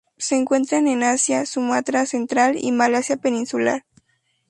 Se 0.17 0.33
encuentran 0.35 0.87
en 0.87 1.03
Asia: 1.03 1.45
Sumatra 1.45 2.07
central 2.07 2.55
y 2.59 2.71
Malasia 2.71 3.17
peninsular. 3.17 3.85